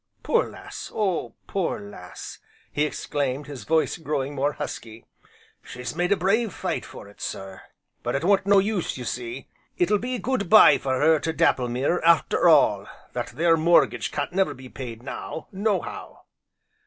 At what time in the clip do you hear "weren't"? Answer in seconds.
8.23-8.47